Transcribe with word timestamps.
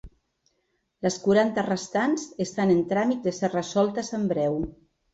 Les 1.07 1.17
quaranta 1.25 1.67
restants 1.69 2.25
estan 2.49 2.75
en 2.79 2.83
tràmit 2.95 3.31
de 3.31 3.37
ser 3.43 3.55
resoltes 3.55 4.15
en 4.21 4.29
breu. 4.37 4.63